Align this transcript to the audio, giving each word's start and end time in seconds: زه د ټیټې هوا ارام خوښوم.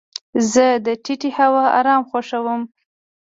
زه 0.51 0.65
د 0.85 0.87
ټیټې 1.03 1.29
هوا 1.39 1.65
ارام 1.79 2.01
خوښوم. 2.09 2.61